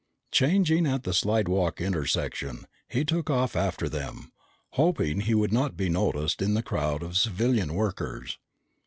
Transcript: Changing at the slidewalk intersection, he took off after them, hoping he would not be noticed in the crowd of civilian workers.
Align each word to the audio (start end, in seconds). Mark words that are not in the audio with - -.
Changing 0.31 0.87
at 0.87 1.03
the 1.03 1.13
slidewalk 1.13 1.79
intersection, 1.79 2.65
he 2.89 3.05
took 3.05 3.29
off 3.29 3.55
after 3.55 3.87
them, 3.87 4.31
hoping 4.71 5.19
he 5.19 5.35
would 5.35 5.53
not 5.53 5.77
be 5.77 5.89
noticed 5.89 6.41
in 6.41 6.55
the 6.55 6.63
crowd 6.63 7.03
of 7.03 7.15
civilian 7.15 7.75
workers. 7.75 8.39